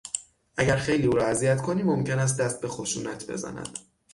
[0.57, 3.69] اگر خیلی او را اذیت کنی ممکن است دست به خشونت بزند.